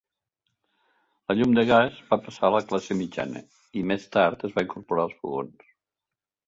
[1.31, 4.69] La llum de gas va passar a la classe mitjana i, més tard, es van
[4.71, 5.73] incorporar els fogons.